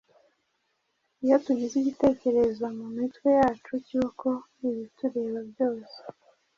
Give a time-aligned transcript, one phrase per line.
[1.23, 4.27] Iyo tugize igitekerezo mu mitwe yacu cyuko
[4.69, 5.97] ibitureba byose,